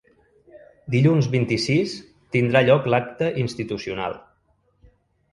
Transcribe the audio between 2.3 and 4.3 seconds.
tindrà lloc l’acte institucional.